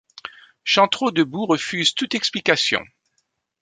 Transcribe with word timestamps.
Chantereau 0.63 1.11
debout 1.11 1.45
refuse 1.45 1.93
toute 1.93 2.15
explication. 2.15 2.81